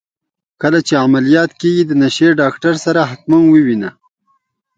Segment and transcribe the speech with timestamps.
[0.61, 3.89] کله چي عمليات کيږې د نشې ډاکتر سره حتما ووينه.